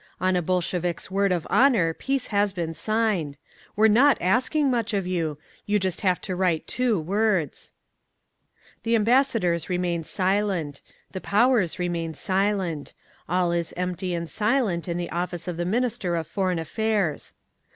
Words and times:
On 0.19 0.35
a 0.35 0.41
Bolshevik's 0.41 1.11
word 1.11 1.31
of 1.31 1.45
honour, 1.51 1.93
Peace 1.93 2.25
has 2.33 2.53
been 2.53 2.73
signed. 2.73 3.37
We're 3.75 3.87
not 3.87 4.17
asking 4.19 4.71
much 4.71 4.95
of 4.95 5.05
you; 5.05 5.37
you 5.67 5.77
just 5.77 6.01
have 6.01 6.19
to 6.21 6.35
write 6.35 6.65
two 6.65 6.99
words…. 6.99 7.73
"The 8.81 8.95
ambassadors 8.95 9.69
remain 9.69 10.03
silent. 10.03 10.81
The 11.11 11.21
Powers 11.21 11.77
remain 11.77 12.15
silent. 12.15 12.93
All 13.29 13.51
is 13.51 13.75
empty 13.77 14.15
and 14.15 14.27
silent 14.27 14.87
in 14.87 14.97
the 14.97 15.11
office 15.11 15.47
of 15.47 15.57
the 15.57 15.65
Minister 15.65 16.15
of 16.15 16.25
Foreign 16.25 16.57
Affairs. 16.57 17.35